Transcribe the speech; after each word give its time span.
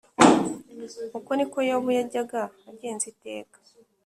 Uko 1.17 1.31
ni 1.35 1.45
ko 1.51 1.57
Yobu 1.69 1.89
yajyaga 1.97 2.41
agenza 2.71 3.05
iteka 3.13 3.57